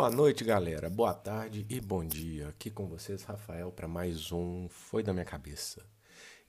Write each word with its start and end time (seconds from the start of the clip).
Boa 0.00 0.08
noite, 0.08 0.44
galera. 0.44 0.88
Boa 0.88 1.12
tarde 1.12 1.66
e 1.68 1.78
bom 1.78 2.02
dia. 2.02 2.48
Aqui 2.48 2.70
com 2.70 2.86
vocês, 2.86 3.22
Rafael, 3.22 3.70
para 3.70 3.86
mais 3.86 4.32
um 4.32 4.66
Foi 4.70 5.02
da 5.02 5.12
Minha 5.12 5.26
Cabeça. 5.26 5.84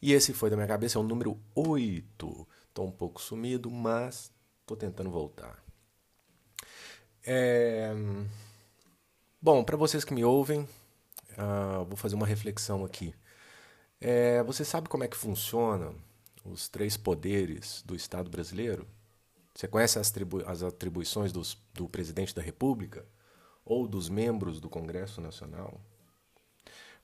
E 0.02 0.14
esse 0.14 0.32
Foi 0.32 0.50
da 0.50 0.56
Minha 0.56 0.70
Cabeça 0.70 0.98
é 0.98 1.02
o 1.02 1.04
número 1.04 1.38
8. 1.54 2.48
Tô 2.74 2.84
um 2.84 2.92
pouco 2.92 3.22
sumido, 3.22 3.70
mas 3.70 4.32
tô 4.66 4.74
tentando 4.74 5.12
voltar. 5.12 5.62
É... 7.26 7.92
Bom, 9.42 9.66
para 9.66 9.76
vocês 9.76 10.06
que 10.06 10.14
me 10.14 10.24
ouvem, 10.24 10.62
uh, 10.62 11.84
vou 11.84 11.98
fazer 11.98 12.16
uma 12.16 12.26
reflexão 12.26 12.86
aqui. 12.86 13.14
É, 14.00 14.42
você 14.44 14.64
sabe 14.64 14.88
como 14.88 15.04
é 15.04 15.10
que 15.10 15.18
funciona 15.18 15.94
os 16.46 16.70
três 16.70 16.96
poderes 16.96 17.84
do 17.86 17.98
Estado 17.98 18.30
brasileiro? 18.30 18.88
Você 19.54 19.68
conhece 19.68 20.00
as, 20.00 20.14
as 20.48 20.64
atribuições 20.64 21.34
dos, 21.34 21.62
do 21.74 21.90
presidente 21.90 22.34
da 22.34 22.42
República 22.42 23.06
ou 23.66 23.88
dos 23.88 24.10
membros 24.10 24.60
do 24.60 24.70
Congresso 24.70 25.22
Nacional? 25.22 25.80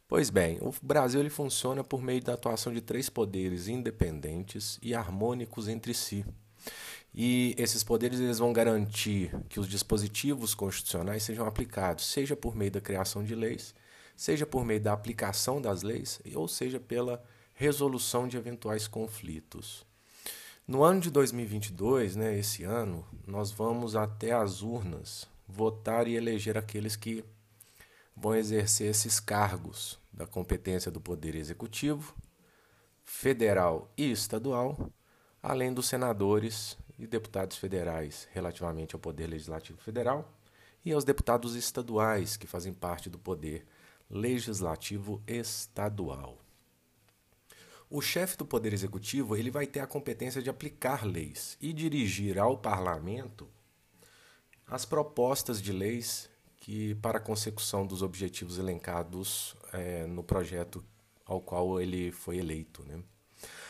Pois 0.08 0.30
bem, 0.30 0.58
o 0.62 0.74
Brasil 0.82 1.20
ele 1.20 1.30
funciona 1.30 1.84
por 1.84 2.02
meio 2.02 2.24
da 2.24 2.34
atuação 2.34 2.74
de 2.74 2.80
três 2.80 3.10
poderes 3.10 3.68
independentes 3.68 4.80
e 4.82 4.96
harmônicos 4.96 5.68
entre 5.68 5.94
si. 5.94 6.26
E 7.14 7.54
esses 7.58 7.84
poderes 7.84 8.20
eles 8.20 8.40
vão 8.40 8.54
garantir 8.54 9.36
que 9.50 9.60
os 9.60 9.68
dispositivos 9.68 10.56
constitucionais 10.56 11.24
sejam 11.24 11.46
aplicados, 11.46 12.06
seja 12.06 12.36
por 12.36 12.56
meio 12.56 12.72
da 12.72 12.80
criação 12.80 13.24
de 13.24 13.36
leis, 13.36 13.76
seja 14.16 14.46
por 14.46 14.64
meio 14.64 14.80
da 14.80 14.94
aplicação 14.94 15.62
das 15.62 15.82
leis, 15.82 16.22
ou 16.34 16.48
seja 16.48 16.80
pela 16.80 17.22
resolução 17.54 18.28
de 18.28 18.38
eventuais 18.38 18.88
conflitos. 18.88 19.86
No 20.66 20.84
ano 20.84 21.02
de 21.02 21.10
2022, 21.10 22.16
né, 22.16 22.38
esse 22.38 22.64
ano, 22.64 23.06
nós 23.26 23.52
vamos 23.52 23.96
até 23.96 24.32
as 24.32 24.62
urnas 24.62 25.28
votar 25.48 26.08
e 26.08 26.16
eleger 26.16 26.58
aqueles 26.58 26.96
que 26.96 27.24
vão 28.16 28.36
exercer 28.36 28.90
esses 28.90 29.20
cargos 29.20 30.00
da 30.12 30.26
competência 30.26 30.92
do 30.92 31.00
Poder 31.00 31.36
Executivo, 31.36 32.16
federal 33.04 33.92
e 33.96 34.12
estadual, 34.12 34.92
além 35.42 35.74
dos 35.74 35.88
senadores 35.88 36.78
e 36.98 37.06
deputados 37.06 37.58
federais 37.58 38.28
relativamente 38.34 38.96
ao 38.96 39.00
Poder 39.00 39.28
Legislativo 39.28 39.80
Federal 39.80 40.34
e 40.84 40.92
aos 40.92 41.04
deputados 41.04 41.56
estaduais 41.56 42.36
que 42.36 42.48
fazem 42.48 42.74
parte 42.74 43.10
do 43.10 43.20
Poder 43.20 43.66
Legislativo 44.10 45.22
Estadual. 45.28 46.38
O 47.90 48.02
chefe 48.02 48.36
do 48.36 48.46
Poder 48.46 48.74
Executivo 48.74 49.36
ele 49.36 49.52
vai 49.52 49.68
ter 49.68 49.80
a 49.80 49.88
competência 49.88 50.42
de 50.42 50.50
aplicar 50.50 51.06
leis 51.06 51.58
e 51.62 51.72
dirigir 51.72 52.38
ao 52.38 52.58
parlamento 52.58 53.48
as 54.68 54.86
propostas 54.86 55.62
de 55.62 55.72
leis 55.72 56.30
que 56.58 56.96
para 56.96 57.18
a 57.18 57.22
consecução 57.22 57.88
dos 57.88 58.02
objetivos 58.02 58.58
elencados 58.58 59.56
é, 59.72 60.06
no 60.06 60.22
projeto 60.22 60.84
ao 61.26 61.40
qual 61.40 61.80
ele 61.80 62.12
foi 62.12 62.38
eleito. 62.38 62.84
Né? 62.84 63.02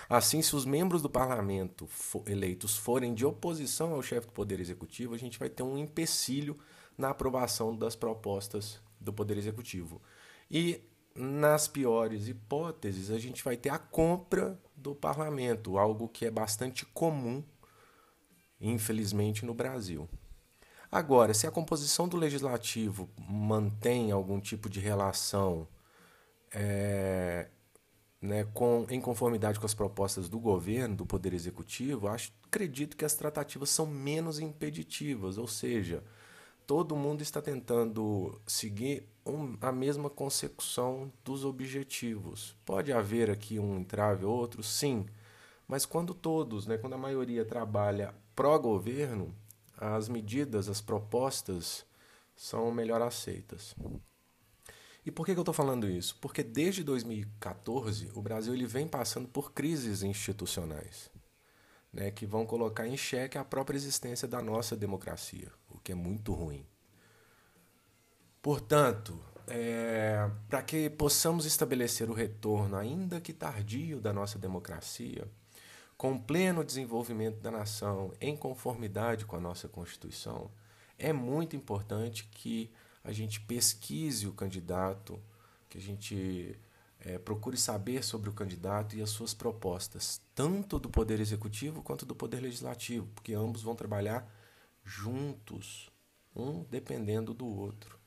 Assim, 0.10 0.42
se 0.42 0.56
os 0.56 0.66
membros 0.66 1.02
do 1.02 1.10
parlamento 1.10 1.86
for, 1.88 2.24
eleitos 2.28 2.76
forem 2.76 3.14
de 3.14 3.26
oposição 3.26 3.94
ao 3.94 4.02
chefe 4.02 4.28
do 4.28 4.34
Poder 4.34 4.60
Executivo, 4.60 5.14
a 5.14 5.18
gente 5.18 5.38
vai 5.38 5.50
ter 5.50 5.64
um 5.64 5.78
empecilho 5.78 6.58
na 6.98 7.10
aprovação 7.10 7.76
das 7.76 7.96
propostas 7.96 8.80
do 9.00 9.14
Poder 9.14 9.38
Executivo. 9.38 10.02
E 10.50 10.82
nas 11.14 11.68
piores 11.68 12.28
hipóteses, 12.28 13.12
a 13.12 13.20
gente 13.20 13.44
vai 13.44 13.58
ter 13.58 13.70
a 13.70 13.78
compra 13.78 14.60
do 14.76 14.96
parlamento, 14.96 15.78
algo 15.78 16.08
que 16.08 16.26
é 16.26 16.32
bastante 16.32 16.86
comum, 16.86 17.44
infelizmente, 18.62 19.46
no 19.46 19.54
Brasil. 19.54 20.08
Agora, 20.92 21.34
se 21.34 21.46
a 21.46 21.52
composição 21.52 22.08
do 22.08 22.18
legislativo 22.18 23.10
mantém 23.28 24.12
algum 24.12 24.40
tipo 24.40 24.70
de 24.70 24.80
relação 24.80 25.68
é, 26.52 27.50
né, 28.22 28.46
com, 28.54 28.86
em 28.90 29.00
conformidade 29.00 29.60
com 29.60 29.66
as 29.66 29.74
propostas 29.74 30.30
do 30.30 30.40
governo, 30.40 30.96
do 30.96 31.06
Poder 31.06 31.34
Executivo, 31.34 32.08
acho, 32.08 32.32
acredito 32.46 32.96
que 32.96 33.06
as 33.06 33.14
tratativas 33.14 33.70
são 33.70 33.86
menos 33.86 34.40
impeditivas, 34.40 35.38
ou 35.38 35.48
seja, 35.48 36.04
todo 36.66 36.96
mundo 36.96 37.22
está 37.22 37.42
tentando 37.42 38.42
seguir 38.48 39.08
um, 39.26 39.58
a 39.62 39.72
mesma 39.72 40.10
consecução 40.10 41.12
dos 41.24 41.46
objetivos. 41.46 42.56
Pode 42.66 42.92
haver 42.92 43.30
aqui 43.30 43.60
um 43.60 43.78
entrave 43.80 44.26
ou 44.26 44.34
outro, 44.34 44.64
sim, 44.64 45.06
mas 45.68 45.86
quando 45.86 46.14
todos, 46.14 46.66
né, 46.66 46.78
quando 46.78 46.94
a 46.94 46.98
maioria 46.98 47.44
trabalha 47.44 48.16
pró-governo, 48.36 49.34
as 49.78 50.10
medidas, 50.10 50.68
as 50.68 50.82
propostas 50.82 51.86
são 52.36 52.72
melhor 52.72 53.02
aceitas. 53.02 53.76
E 55.06 55.12
por 55.12 55.26
que, 55.26 55.32
eu 55.32 55.40
estou 55.40 55.54
falando 55.54 55.90
isso? 55.90 56.18
Porque 56.20 56.44
desde 56.44 56.84
2014 56.84 58.12
o 58.14 58.22
Brasil 58.22 58.54
ele 58.54 58.66
vem 58.66 58.88
passando 58.88 59.28
por 59.28 59.54
crises 59.54 60.04
institucionais 60.04 61.10
né, 61.94 62.12
que 62.12 62.26
vão 62.26 62.46
colocar 62.46 62.86
em 62.86 62.98
xeque 62.98 63.38
a 63.38 63.46
própria 63.46 63.78
existência 63.78 64.28
da 64.28 64.42
nossa 64.42 64.76
democracia 64.76 65.50
que 65.88 65.94
é 65.94 65.96
muito 65.96 66.34
ruim. 66.34 66.66
Portanto, 68.42 69.18
é, 69.48 70.30
para 70.50 70.62
que 70.62 70.90
possamos 70.90 71.46
estabelecer 71.46 72.10
o 72.10 72.14
retorno, 72.14 72.76
ainda 72.76 73.22
que 73.22 73.32
tardio, 73.32 74.02
da 74.02 74.12
nossa 74.12 74.38
democracia, 74.38 75.26
com 75.98 76.18
pleno 76.18 76.64
desenvolvimento 76.64 77.40
da 77.40 77.50
nação, 77.50 78.14
em 78.22 78.38
conformidade 78.38 79.26
com 79.26 79.36
a 79.36 79.40
nossa 79.40 79.68
Constituição, 79.68 80.52
é 80.98 81.12
muito 81.12 81.56
importante 81.56 82.26
que 82.32 82.72
a 83.04 83.12
gente 83.12 83.42
pesquise 83.42 84.28
o 84.28 84.34
candidato, 84.34 85.20
que 85.68 85.78
a 85.78 85.82
gente 85.82 86.58
é, 87.00 87.18
procure 87.18 87.58
saber 87.58 88.04
sobre 88.04 88.30
o 88.30 88.34
candidato 88.34 88.96
e 88.96 89.02
as 89.02 89.10
suas 89.10 89.34
propostas, 89.34 90.22
tanto 90.36 90.78
do 90.78 90.90
Poder 90.90 91.20
Executivo 91.20 91.82
quanto 91.82 92.06
do 92.06 92.16
Poder 92.16 92.42
Legislativo, 92.42 93.08
porque 93.16 93.34
ambos 93.34 93.64
vão 93.64 93.76
trabalhar 93.76 94.32
juntos, 94.84 95.90
um 96.36 96.64
dependendo 96.64 97.34
do 97.34 97.48
outro. 97.48 97.98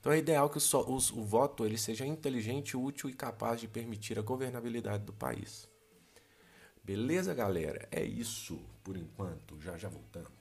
Então 0.00 0.12
é 0.12 0.18
ideal 0.18 0.48
que 0.48 0.58
o, 0.58 0.78
o, 0.78 0.96
o 0.96 1.24
voto 1.24 1.66
ele 1.66 1.76
seja 1.76 2.06
inteligente, 2.06 2.76
útil 2.76 3.10
e 3.10 3.14
capaz 3.14 3.60
de 3.60 3.68
permitir 3.68 4.18
a 4.18 4.22
governabilidade 4.22 5.04
do 5.04 5.12
país. 5.12 5.68
Beleza, 6.88 7.34
galera? 7.34 7.86
É 7.92 8.02
isso 8.02 8.58
por 8.82 8.96
enquanto. 8.96 9.60
Já 9.60 9.76
já 9.76 9.90
voltamos. 9.90 10.37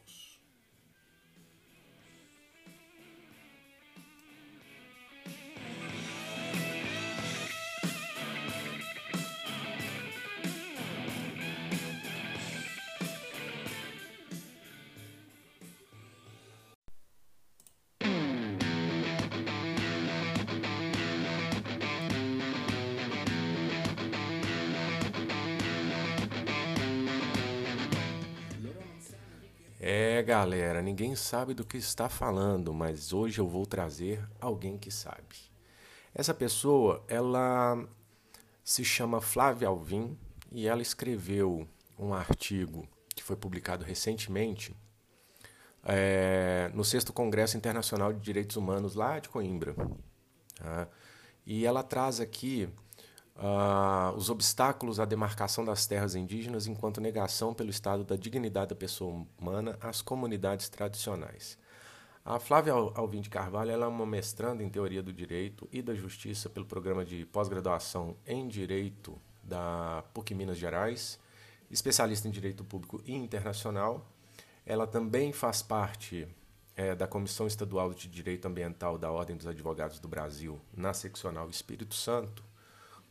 Galera, 30.28 30.82
ninguém 30.82 31.16
sabe 31.16 31.54
do 31.54 31.64
que 31.64 31.78
está 31.78 32.10
falando, 32.10 32.74
mas 32.74 33.14
hoje 33.14 33.40
eu 33.40 33.48
vou 33.48 33.66
trazer 33.66 34.22
alguém 34.42 34.78
que 34.78 34.92
sabe. 34.92 35.38
Essa 36.14 36.34
pessoa, 36.34 37.02
ela 37.08 37.82
se 38.62 38.84
chama 38.84 39.22
Flávia 39.22 39.70
Alvim 39.70 40.18
e 40.52 40.68
ela 40.68 40.82
escreveu 40.82 41.66
um 41.98 42.14
artigo 42.14 42.86
que 43.16 43.24
foi 43.24 43.38
publicado 43.38 43.86
recentemente 43.86 44.76
é, 45.86 46.70
no 46.74 46.84
sexto 46.84 47.14
Congresso 47.14 47.56
Internacional 47.56 48.12
de 48.12 48.20
Direitos 48.20 48.58
Humanos 48.58 48.96
lá 48.96 49.20
de 49.20 49.30
Coimbra. 49.30 49.78
Tá? 50.56 50.90
E 51.46 51.66
ela 51.66 51.84
traz 51.84 52.20
aqui 52.20 52.68
uh, 53.38 54.16
os 54.16 54.30
obstáculos 54.30 55.00
à 55.00 55.06
demarcação 55.06 55.64
das 55.64 55.86
terras 55.86 56.16
indígenas 56.16 56.68
enquanto 56.68 57.02
negação 57.02 57.54
pelo 57.54 57.70
Estado 57.70 58.04
da 58.04 58.16
dignidade 58.16 58.70
da 58.70 58.76
pessoa 58.76 59.26
humana 59.40 59.78
às 59.82 60.02
comunidades 60.02 60.70
tradicionais. 60.70 61.58
A 62.26 62.40
Flávia 62.40 62.74
Alvim 62.74 63.22
de 63.22 63.30
Carvalho 63.30 63.72
é 63.72 63.88
uma 63.88 64.06
mestranda 64.06 64.62
em 64.62 64.70
Teoria 64.70 65.02
do 65.02 65.14
Direito 65.14 65.68
e 65.72 65.82
da 65.82 65.96
Justiça 65.96 66.50
pelo 66.50 66.66
programa 66.66 67.06
de 67.06 67.26
pós-graduação 67.26 68.18
em 68.26 68.48
Direito 68.48 69.18
da 69.42 70.04
PUC 70.14 70.36
Minas 70.36 70.58
Gerais, 70.58 71.18
especialista 71.72 72.28
em 72.28 72.32
Direito 72.32 72.66
Público 72.66 73.02
e 73.06 73.14
Internacional. 73.14 74.06
Ela 74.66 74.86
também 74.86 75.32
faz 75.32 75.62
parte 75.62 76.28
é, 76.76 76.94
da 76.94 77.08
Comissão 77.08 77.48
Estadual 77.48 77.94
de 77.94 78.10
Direito 78.10 78.46
Ambiental 78.46 78.98
da 78.98 79.10
Ordem 79.10 79.38
dos 79.38 79.48
Advogados 79.48 79.98
do 79.98 80.10
Brasil 80.10 80.60
na 80.76 80.94
seccional 80.94 81.50
Espírito 81.50 81.96
Santo 81.96 82.44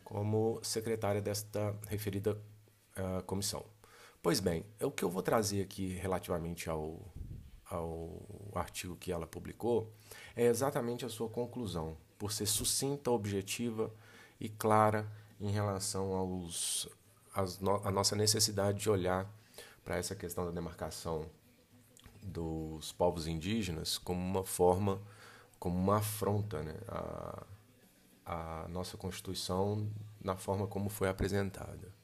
como 0.06 0.60
secretária 0.62 1.20
desta 1.20 1.76
referida 1.88 2.40
uh, 2.96 3.24
comissão. 3.24 3.66
Pois 4.22 4.38
bem, 4.38 4.64
o 4.80 4.88
que 4.88 5.02
eu 5.02 5.10
vou 5.10 5.20
trazer 5.20 5.60
aqui 5.62 5.94
relativamente 5.96 6.70
ao, 6.70 7.12
ao 7.68 8.22
artigo 8.54 8.94
que 8.94 9.10
ela 9.10 9.26
publicou 9.26 9.92
é 10.36 10.44
exatamente 10.44 11.04
a 11.04 11.08
sua 11.08 11.28
conclusão, 11.28 11.96
por 12.16 12.30
ser 12.30 12.46
sucinta, 12.46 13.10
objetiva 13.10 13.92
e 14.38 14.48
clara 14.48 15.10
em 15.40 15.50
relação 15.50 16.14
aos 16.14 16.88
no, 17.60 17.84
a 17.84 17.90
nossa 17.90 18.14
necessidade 18.14 18.78
de 18.78 18.88
olhar 18.88 19.28
para 19.84 19.96
essa 19.96 20.14
questão 20.14 20.44
da 20.44 20.52
demarcação 20.52 21.28
dos 22.22 22.92
povos 22.92 23.26
indígenas 23.26 23.98
como 23.98 24.20
uma 24.20 24.44
forma, 24.44 25.02
como 25.58 25.76
uma 25.76 25.96
afronta 25.96 26.62
né, 26.62 26.76
à 28.26 28.66
nossa 28.68 28.96
Constituição 28.96 29.88
na 30.22 30.36
forma 30.36 30.66
como 30.66 30.88
foi 30.88 31.08
apresentada. 31.08 31.94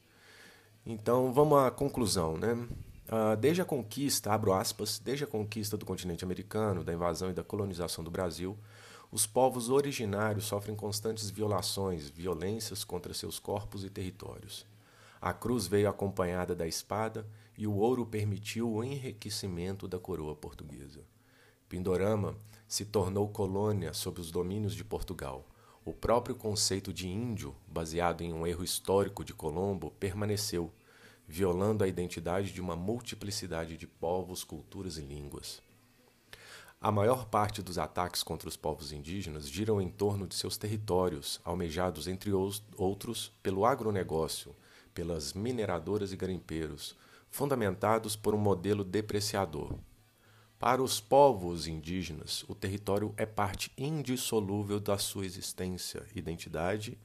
Então 0.86 1.32
vamos 1.32 1.58
à 1.58 1.70
conclusão. 1.70 2.38
Né? 2.38 2.52
Uh, 2.52 3.36
desde 3.38 3.60
a 3.60 3.64
conquista, 3.64 4.32
abro 4.32 4.52
aspas, 4.52 4.98
desde 4.98 5.24
a 5.24 5.26
conquista 5.26 5.76
do 5.76 5.84
continente 5.84 6.24
americano, 6.24 6.84
da 6.84 6.92
invasão 6.92 7.30
e 7.30 7.34
da 7.34 7.42
colonização 7.42 8.04
do 8.04 8.10
Brasil, 8.10 8.56
os 9.10 9.26
povos 9.26 9.68
originários 9.68 10.46
sofrem 10.46 10.74
constantes 10.74 11.28
violações, 11.28 12.08
violências 12.08 12.82
contra 12.82 13.12
seus 13.12 13.38
corpos 13.38 13.84
e 13.84 13.90
territórios. 13.90 14.64
A 15.20 15.32
cruz 15.32 15.66
veio 15.66 15.88
acompanhada 15.88 16.54
da 16.54 16.66
espada 16.66 17.26
e 17.56 17.66
o 17.66 17.74
ouro 17.74 18.06
permitiu 18.06 18.72
o 18.72 18.82
enriquecimento 18.82 19.86
da 19.86 19.98
coroa 19.98 20.34
portuguesa. 20.34 21.00
Pindorama 21.68 22.34
se 22.66 22.84
tornou 22.84 23.28
colônia 23.28 23.92
sob 23.92 24.20
os 24.20 24.30
domínios 24.30 24.74
de 24.74 24.82
Portugal. 24.82 25.46
O 25.84 25.92
próprio 25.92 26.36
conceito 26.36 26.92
de 26.92 27.08
índio, 27.08 27.56
baseado 27.66 28.22
em 28.22 28.32
um 28.32 28.46
erro 28.46 28.62
histórico 28.62 29.24
de 29.24 29.34
Colombo, 29.34 29.90
permaneceu, 29.98 30.70
violando 31.26 31.82
a 31.82 31.88
identidade 31.88 32.52
de 32.52 32.60
uma 32.60 32.76
multiplicidade 32.76 33.76
de 33.76 33.86
povos, 33.88 34.44
culturas 34.44 34.96
e 34.96 35.00
línguas. 35.00 35.60
A 36.80 36.92
maior 36.92 37.26
parte 37.26 37.60
dos 37.62 37.78
ataques 37.78 38.22
contra 38.22 38.48
os 38.48 38.56
povos 38.56 38.92
indígenas 38.92 39.48
giram 39.48 39.80
em 39.80 39.88
torno 39.88 40.24
de 40.24 40.36
seus 40.36 40.56
territórios, 40.56 41.40
almejados, 41.44 42.06
entre 42.06 42.30
outros, 42.32 43.32
pelo 43.42 43.66
agronegócio, 43.66 44.54
pelas 44.94 45.32
mineradoras 45.32 46.12
e 46.12 46.16
garimpeiros, 46.16 46.96
fundamentados 47.28 48.14
por 48.14 48.36
um 48.36 48.38
modelo 48.38 48.84
depreciador. 48.84 49.76
Para 50.62 50.80
os 50.80 51.00
povos 51.00 51.66
indígenas, 51.66 52.44
o 52.46 52.54
território 52.54 53.12
é 53.16 53.26
parte 53.26 53.72
indissolúvel 53.76 54.78
da 54.78 54.96
sua 54.96 55.26
existência, 55.26 56.06
identidade, 56.14 56.96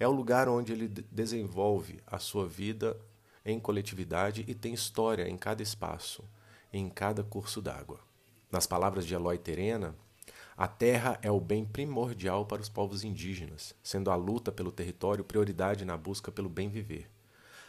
é 0.00 0.08
o 0.08 0.10
lugar 0.10 0.48
onde 0.48 0.72
ele 0.72 0.88
desenvolve 0.88 2.00
a 2.08 2.18
sua 2.18 2.44
vida 2.44 3.00
em 3.46 3.60
coletividade 3.60 4.44
e 4.48 4.52
tem 4.52 4.74
história 4.74 5.28
em 5.28 5.36
cada 5.36 5.62
espaço, 5.62 6.24
em 6.72 6.88
cada 6.88 7.22
curso 7.22 7.62
d'água. 7.62 8.00
Nas 8.50 8.66
palavras 8.66 9.06
de 9.06 9.14
Eloy 9.14 9.38
Terena, 9.38 9.94
a 10.56 10.66
terra 10.66 11.16
é 11.22 11.30
o 11.30 11.38
bem 11.38 11.64
primordial 11.64 12.44
para 12.44 12.62
os 12.62 12.68
povos 12.68 13.04
indígenas, 13.04 13.76
sendo 13.80 14.10
a 14.10 14.16
luta 14.16 14.50
pelo 14.50 14.72
território 14.72 15.22
prioridade 15.22 15.84
na 15.84 15.96
busca 15.96 16.32
pelo 16.32 16.48
bem 16.48 16.68
viver. 16.68 17.08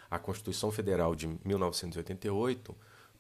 A 0.10 0.18
Constituição 0.18 0.72
Federal 0.72 1.14
de 1.14 1.28
1988 1.46 2.76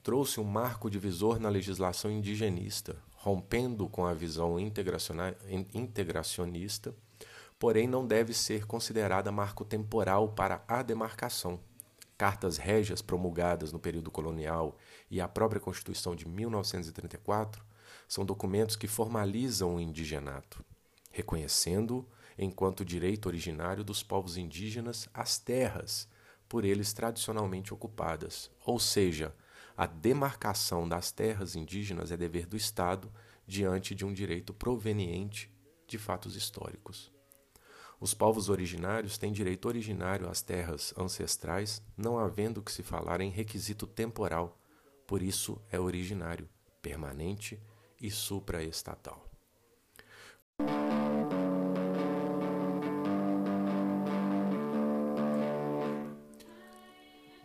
trouxe 0.06 0.40
um 0.40 0.44
marco 0.44 0.88
divisor 0.88 1.40
na 1.40 1.50
legislação 1.50 2.12
indigenista, 2.12 2.96
rompendo 3.16 3.90
com 3.90 4.06
a 4.06 4.13
visão 4.13 4.60
integracionista, 4.60 6.94
porém 7.57 7.88
não 7.88 8.06
deve 8.06 8.31
ser 8.31 8.68
considerada 8.68 9.31
marco 9.31 9.66
temporal 9.66 10.30
para 10.30 10.63
a 10.68 10.84
demarcação. 10.84 11.60
Cartas 12.16 12.57
régias 12.57 13.02
promulgadas 13.02 13.72
no 13.72 13.80
período 13.80 14.12
colonial 14.12 14.78
e 15.10 15.19
a 15.19 15.28
própria 15.28 15.60
Constituição 15.60 16.16
de 16.16 16.28
1934 16.28 17.66
são 18.08 18.24
documentos 18.24 18.75
que 18.75 18.88
formalizam 18.88 19.78
o 19.78 19.81
indigenato, 19.81 20.63
reconhecendo 21.10 22.08
enquanto 22.38 22.86
direito 22.86 23.25
originário 23.25 23.84
dos 23.84 24.04
povos 24.04 24.38
indígenas 24.38 25.10
as 25.12 25.40
terras 25.40 26.08
por 26.48 26.63
eles 26.63 26.94
tradicionalmente 26.94 27.74
ocupadas, 27.74 28.51
ou 28.63 28.80
seja, 28.80 29.34
a 29.77 29.86
demarcação 29.86 30.88
das 30.88 31.12
terras 31.12 31.56
indígenas 31.56 32.12
é 32.12 32.18
dever 32.18 32.45
do 32.45 32.56
Estado 32.56 33.12
diante 33.45 33.94
de 33.94 34.06
um 34.06 34.13
direito 34.13 34.54
proveniente 34.54 35.51
de 35.88 35.98
fatos 35.98 36.36
históricos. 36.36 37.12
Os 38.00 38.13
povos 38.13 38.50
originários 38.50 39.18
têm 39.18 39.31
direito 39.31 39.68
originário 39.68 40.30
às 40.30 40.42
terras 40.42 40.94
ancestrais, 40.98 41.81
não 41.95 42.19
havendo 42.19 42.62
que 42.62 42.72
se 42.72 42.83
falar 42.83 43.22
em 43.22 43.30
requisito 43.30 43.88
temporal, 43.88 44.60
por 45.07 45.22
isso 45.22 45.62
é 45.69 45.80
originário, 45.80 46.50
permanente 46.81 47.62
e 48.01 48.12
supraestatal. 48.12 49.24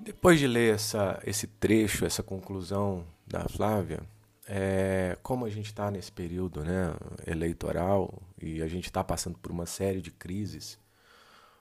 Depois 0.03 0.39
de 0.41 0.47
ler 0.47 0.75
essa, 0.75 1.21
esse 1.27 1.47
trecho, 1.47 2.07
essa 2.07 2.23
conclusão 2.23 3.07
da 3.27 3.47
Flávia, 3.47 4.01
é, 4.49 5.19
como 5.23 5.45
a 5.45 5.51
gente 5.51 5.67
está 5.67 5.91
nesse 5.91 6.11
período 6.11 6.65
né, 6.65 6.95
eleitoral 7.27 8.21
e 8.41 8.63
a 8.63 8.67
gente 8.67 8.87
está 8.87 9.05
passando 9.05 9.39
por 9.39 9.53
uma 9.53 9.67
série 9.67 10.01
de 10.01 10.11
crises, 10.11 10.79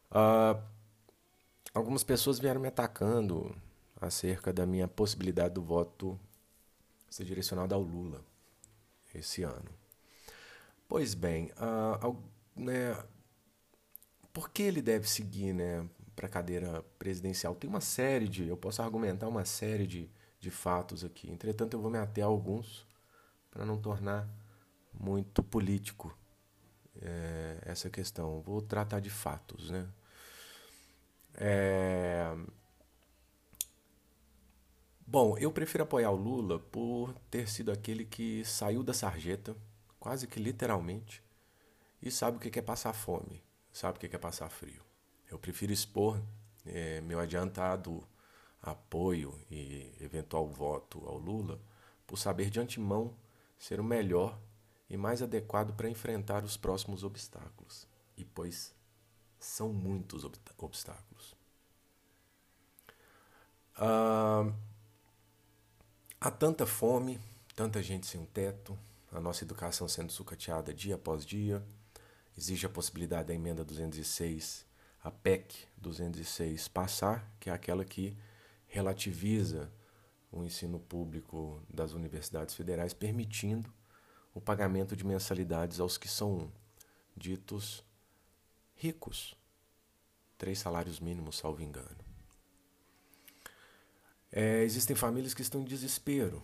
uh, 0.10 0.58
algumas 1.74 2.02
pessoas 2.02 2.40
vieram 2.40 2.62
me 2.62 2.70
atacando 2.70 3.54
acerca 4.00 4.54
da 4.54 4.66
minha 4.66 4.88
possibilidade 4.88 5.54
do 5.54 5.62
voto 5.62 6.18
ser 7.10 7.26
direcionado 7.26 7.76
ao 7.76 7.82
Lula 7.82 8.24
esse 9.14 9.44
ano. 9.44 9.70
Pois 10.88 11.14
bem, 11.14 11.52
uh, 11.58 12.18
né, 12.56 12.98
por 14.32 14.50
que 14.50 14.64
ele 14.64 14.82
deve 14.82 15.10
seguir 15.10 15.54
né, 15.54 15.86
para 16.20 16.28
a 16.28 16.30
cadeira 16.30 16.84
presidencial. 16.98 17.56
Tem 17.56 17.70
uma 17.70 17.80
série 17.80 18.28
de, 18.28 18.46
eu 18.46 18.58
posso 18.58 18.82
argumentar 18.82 19.30
uma 19.30 19.46
série 19.46 19.88
de, 19.88 20.10
de 20.38 20.52
fatos 20.52 21.06
aqui. 21.06 21.32
Entretanto, 21.32 21.76
eu 21.76 21.82
vou 21.82 21.90
me 21.90 21.98
ater 21.98 22.26
a 22.26 22.28
alguns 22.28 22.86
para 23.50 23.66
não 23.66 23.78
tornar 23.78 24.28
muito 24.94 25.42
político 25.42 26.14
é, 27.02 27.60
essa 27.62 27.90
questão. 27.90 28.42
Vou 28.42 28.62
tratar 28.62 29.00
de 29.00 29.10
fatos, 29.10 29.70
né? 29.70 29.88
É... 31.36 32.36
Bom, 35.08 35.38
eu 35.38 35.54
prefiro 35.54 35.86
apoiar 35.86 36.12
o 36.12 36.18
Lula 36.18 36.60
por 36.60 37.14
ter 37.32 37.48
sido 37.48 37.72
aquele 37.72 38.04
que 38.04 38.44
saiu 38.44 38.84
da 38.84 38.94
sarjeta, 38.94 39.56
quase 39.98 40.28
que 40.28 40.38
literalmente, 40.38 41.24
e 42.02 42.12
sabe 42.12 42.36
o 42.36 42.40
que 42.42 42.60
é 42.60 42.62
passar 42.62 42.92
fome, 42.92 43.42
sabe 43.72 43.98
o 43.98 44.02
que 44.02 44.14
é 44.14 44.20
passar 44.20 44.50
frio. 44.50 44.89
Eu 45.30 45.38
prefiro 45.38 45.72
expor 45.72 46.20
é, 46.66 47.02
meu 47.02 47.20
adiantado 47.20 48.04
apoio 48.62 49.34
e 49.50 49.92
eventual 50.02 50.48
voto 50.48 51.08
ao 51.08 51.18
Lula 51.18 51.60
por 52.06 52.18
saber 52.18 52.50
de 52.50 52.60
antemão 52.60 53.14
ser 53.58 53.80
o 53.80 53.84
melhor 53.84 54.38
e 54.90 54.98
mais 54.98 55.22
adequado 55.22 55.74
para 55.76 55.90
enfrentar 55.90 56.44
os 56.44 56.58
próximos 56.58 57.04
obstáculos. 57.04 57.88
E 58.18 58.26
pois 58.26 58.74
são 59.40 59.72
muitos 59.72 60.26
ob 60.26 60.36
obstáculos. 60.58 61.36
Ah, 63.76 64.52
há 66.20 66.32
tanta 66.32 66.66
fome, 66.66 67.20
tanta 67.56 67.82
gente 67.82 68.08
sem 68.08 68.20
um 68.20 68.26
teto, 68.26 68.78
a 69.12 69.20
nossa 69.20 69.44
educação 69.44 69.88
sendo 69.88 70.12
sucateada 70.12 70.74
dia 70.74 70.96
após 70.96 71.26
dia, 71.26 71.64
exige 72.38 72.66
a 72.66 72.70
possibilidade 72.70 73.30
da 73.30 73.34
emenda 73.34 73.64
206 73.64 74.69
a 75.04 75.10
PEC 75.10 75.68
206 75.78 76.68
passar, 76.68 77.32
que 77.40 77.50
é 77.50 77.54
aquela 77.54 77.86
que 77.86 78.18
relativiza 78.68 79.72
o 80.32 80.44
ensino 80.44 80.80
público 80.80 81.62
das 81.70 81.94
universidades 81.94 82.54
federais, 82.54 82.94
permitindo 82.94 83.74
o 84.34 84.42
pagamento 84.42 84.96
de 84.96 85.06
mensalidades 85.06 85.80
aos 85.80 85.98
que 85.98 86.08
são 86.08 86.52
ditos 87.16 87.84
ricos. 88.76 89.36
Três 90.38 90.60
salários 90.60 91.00
mínimos, 91.00 91.38
salvo 91.38 91.62
engano. 91.62 91.98
É, 94.32 94.64
existem 94.64 94.96
famílias 94.96 95.34
que 95.34 95.42
estão 95.42 95.62
em 95.62 95.66
desespero. 95.66 96.44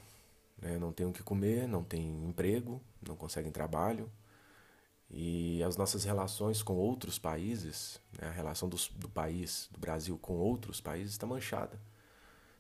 Né? 0.58 0.78
Não 0.78 0.92
têm 0.92 1.06
o 1.06 1.14
que 1.14 1.22
comer, 1.22 1.68
não 1.68 1.84
têm 1.84 2.26
emprego, 2.26 2.82
não 3.02 3.16
conseguem 3.16 3.52
trabalho 3.52 4.12
e 5.10 5.64
as 5.64 5.78
nossas 5.78 6.04
relações 6.04 6.64
com 6.64 6.76
outros 6.76 7.20
países, 7.20 8.00
né, 8.20 8.28
a 8.28 8.32
relação 8.32 8.68
do, 8.68 8.78
do 8.96 9.08
país, 9.08 9.70
do 9.72 9.80
Brasil 9.80 10.18
com 10.18 10.34
outros 10.36 10.82
países 10.82 11.14
está 11.14 11.28
manchada. 11.28 11.80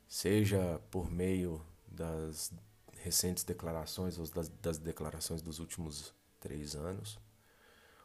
Seja 0.08 0.80
por 0.92 1.10
meio 1.10 1.62
das 1.88 2.54
recentes 3.02 3.44
declarações 3.44 4.18
ou 4.18 4.28
das, 4.28 4.50
das 4.50 4.78
declarações 4.78 5.42
dos 5.42 5.60
últimos 5.60 6.14
três 6.40 6.76
anos. 6.76 7.20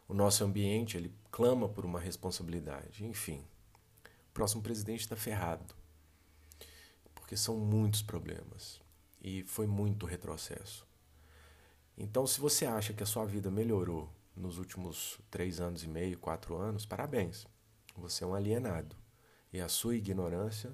O 0.07 0.13
nosso 0.13 0.43
ambiente 0.43 0.97
ele 0.97 1.13
clama 1.31 1.69
por 1.69 1.85
uma 1.85 1.99
responsabilidade. 1.99 3.05
Enfim, 3.05 3.45
o 4.29 4.33
próximo 4.33 4.61
presidente 4.61 5.01
está 5.01 5.15
ferrado. 5.15 5.73
Porque 7.13 7.37
são 7.37 7.57
muitos 7.57 8.01
problemas. 8.01 8.81
E 9.21 9.43
foi 9.43 9.67
muito 9.67 10.05
retrocesso. 10.05 10.85
Então, 11.97 12.25
se 12.25 12.41
você 12.41 12.65
acha 12.65 12.93
que 12.93 13.03
a 13.03 13.05
sua 13.05 13.25
vida 13.25 13.51
melhorou 13.51 14.09
nos 14.35 14.57
últimos 14.57 15.19
três 15.29 15.59
anos 15.59 15.83
e 15.83 15.87
meio, 15.87 16.17
quatro 16.17 16.55
anos, 16.57 16.85
parabéns. 16.85 17.45
Você 17.95 18.23
é 18.23 18.27
um 18.27 18.33
alienado. 18.33 18.95
E 19.51 19.59
a 19.59 19.67
sua 19.67 19.95
ignorância 19.95 20.71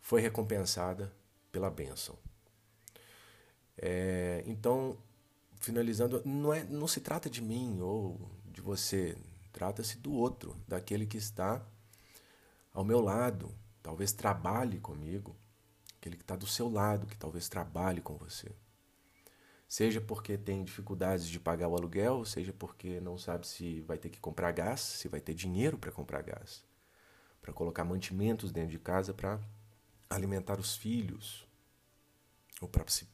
foi 0.00 0.20
recompensada 0.20 1.12
pela 1.50 1.70
bênção. 1.70 2.16
É, 3.76 4.42
então, 4.46 4.96
finalizando, 5.58 6.22
não, 6.24 6.52
é, 6.52 6.64
não 6.64 6.86
se 6.86 7.00
trata 7.00 7.30
de 7.30 7.40
mim 7.40 7.80
ou 7.80 8.20
de 8.46 8.60
você, 8.60 9.16
trata-se 9.52 9.98
do 9.98 10.12
outro, 10.12 10.56
daquele 10.68 11.06
que 11.06 11.16
está 11.16 11.64
ao 12.72 12.84
meu 12.84 13.00
lado, 13.00 13.54
talvez 13.82 14.12
trabalhe 14.12 14.78
comigo, 14.78 15.34
aquele 15.98 16.16
que 16.16 16.22
está 16.22 16.36
do 16.36 16.46
seu 16.46 16.68
lado, 16.70 17.06
que 17.06 17.16
talvez 17.16 17.48
trabalhe 17.48 18.00
com 18.00 18.16
você. 18.16 18.50
Seja 19.70 20.00
porque 20.00 20.36
tem 20.36 20.64
dificuldades 20.64 21.28
de 21.28 21.38
pagar 21.38 21.68
o 21.68 21.76
aluguel, 21.76 22.24
seja 22.24 22.52
porque 22.52 23.00
não 23.00 23.16
sabe 23.16 23.46
se 23.46 23.80
vai 23.82 23.96
ter 23.98 24.08
que 24.08 24.18
comprar 24.18 24.50
gás, 24.50 24.80
se 24.80 25.06
vai 25.06 25.20
ter 25.20 25.32
dinheiro 25.32 25.78
para 25.78 25.92
comprar 25.92 26.22
gás, 26.22 26.64
para 27.40 27.52
colocar 27.52 27.84
mantimentos 27.84 28.50
dentro 28.50 28.72
de 28.72 28.80
casa 28.80 29.14
para 29.14 29.40
alimentar 30.10 30.58
os 30.58 30.74
filhos, 30.74 31.46
ou 32.60 32.66
para 32.66 32.84
si 32.88 33.06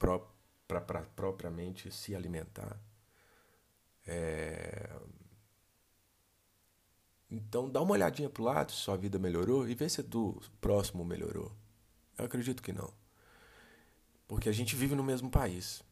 para 0.66 1.02
propriamente 1.14 1.92
se 1.92 2.16
alimentar. 2.16 2.80
É... 4.06 4.98
Então 7.30 7.68
dá 7.68 7.82
uma 7.82 7.92
olhadinha 7.92 8.30
para 8.30 8.42
o 8.42 8.46
lado 8.46 8.72
se 8.72 8.78
sua 8.78 8.96
vida 8.96 9.18
melhorou 9.18 9.68
e 9.68 9.74
vê 9.74 9.90
se 9.90 10.02
do 10.02 10.40
próximo 10.58 11.04
melhorou. 11.04 11.52
Eu 12.16 12.24
acredito 12.24 12.62
que 12.62 12.72
não. 12.72 12.90
Porque 14.26 14.48
a 14.48 14.52
gente 14.52 14.74
vive 14.74 14.94
no 14.94 15.04
mesmo 15.04 15.30
país. 15.30 15.84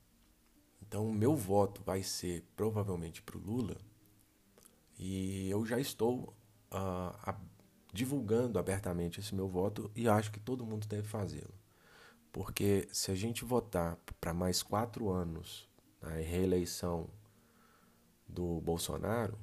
Então 0.86 1.10
meu 1.10 1.34
voto 1.34 1.82
vai 1.82 2.02
ser 2.02 2.44
provavelmente 2.54 3.22
para 3.22 3.36
o 3.36 3.40
Lula. 3.40 3.76
E 4.98 5.48
eu 5.50 5.64
já 5.66 5.80
estou 5.80 6.34
uh, 6.72 7.16
a, 7.22 7.36
divulgando 7.92 8.58
abertamente 8.58 9.18
esse 9.18 9.34
meu 9.34 9.48
voto 9.48 9.90
e 9.94 10.08
acho 10.08 10.30
que 10.30 10.38
todo 10.38 10.64
mundo 10.64 10.86
deve 10.86 11.08
fazê-lo. 11.08 11.54
Porque 12.30 12.88
se 12.92 13.10
a 13.10 13.14
gente 13.14 13.44
votar 13.44 13.96
para 14.20 14.34
mais 14.34 14.62
quatro 14.62 15.10
anos 15.10 15.68
na 16.00 16.10
reeleição 16.10 17.08
do 18.28 18.60
Bolsonaro, 18.60 19.38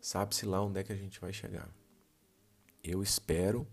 sabe-se 0.00 0.44
lá 0.44 0.62
onde 0.62 0.80
é 0.80 0.84
que 0.84 0.92
a 0.92 0.96
gente 0.96 1.20
vai 1.20 1.32
chegar. 1.32 1.70
Eu 2.82 3.02
espero 3.02 3.66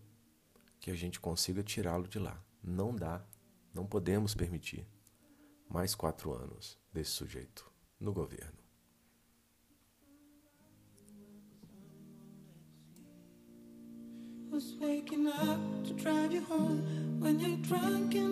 que 0.79 0.91
a 0.91 0.95
gente 0.95 1.19
consiga 1.19 1.63
tirá-lo 1.63 2.07
de 2.07 2.19
lá. 2.19 2.41
Não 2.63 2.95
dá, 2.95 3.25
não 3.73 3.85
podemos 3.85 4.35
permitir 4.35 4.85
mais 5.69 5.95
quatro 5.95 6.33
anos 6.33 6.77
desse 6.93 7.11
sujeito 7.11 7.69
no 7.99 8.13
governo. 8.13 8.65
was 14.55 14.73
waking 14.79 15.27
up 15.27 15.59
to 15.83 15.91
drive 15.95 16.31
you 16.31 16.41
home 16.45 17.19
when 17.19 17.37
you're 17.41 17.57
drunk 17.57 18.15
and 18.15 18.24